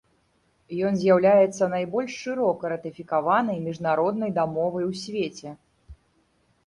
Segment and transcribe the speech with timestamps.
[0.87, 5.49] Ён з'яўляецца найбольш шырока ратыфікаванай міжнароднай дамовай у свеце.